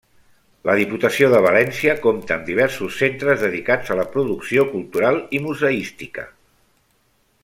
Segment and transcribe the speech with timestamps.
[0.67, 6.25] La Diputació de València compta amb diversos centres dedicats a la producció cultural i museística.